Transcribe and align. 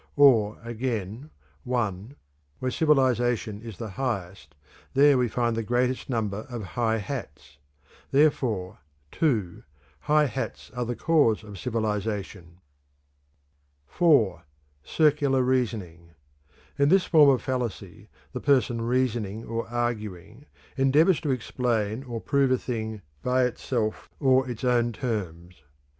Or, 0.15 0.57
again: 0.63 1.29
(1) 1.63 2.15
Where 2.57 2.71
civilization 2.71 3.61
is 3.61 3.77
the 3.77 3.91
highest, 3.91 4.55
there 4.95 5.15
we 5.15 5.27
find 5.27 5.55
the 5.55 5.61
greatest 5.61 6.09
number 6.09 6.47
of 6.49 6.63
high 6.73 6.97
hats; 6.97 7.59
therefore 8.09 8.79
(2) 9.11 9.61
high 9.99 10.25
hats 10.25 10.71
are 10.71 10.85
the 10.85 10.95
cause 10.95 11.43
of 11.43 11.59
civilization. 11.59 12.61
IV. 13.95 14.39
Circular 14.81 15.43
Reasoning. 15.43 16.13
In 16.79 16.89
this 16.89 17.05
form 17.05 17.29
of 17.29 17.43
fallacy 17.43 18.09
the 18.33 18.41
person 18.41 18.81
reasoning 18.81 19.45
or 19.45 19.69
arguing 19.69 20.47
endeavors 20.77 21.21
to 21.21 21.29
explain 21.29 22.01
or 22.05 22.19
prove 22.19 22.49
a 22.49 22.57
thing 22.57 23.03
by 23.21 23.43
itself 23.43 24.09
or 24.19 24.49
its 24.49 24.63
own 24.63 24.93
terms. 24.93 25.61